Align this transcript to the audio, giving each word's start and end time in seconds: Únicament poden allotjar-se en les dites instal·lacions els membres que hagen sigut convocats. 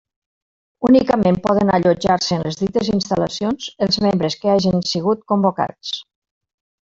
Únicament 0.87 1.35
poden 1.43 1.69
allotjar-se 1.77 2.33
en 2.37 2.45
les 2.47 2.57
dites 2.61 2.89
instal·lacions 2.93 3.69
els 3.87 4.01
membres 4.07 4.39
que 4.43 4.53
hagen 4.55 4.83
sigut 4.95 5.23
convocats. 5.35 5.95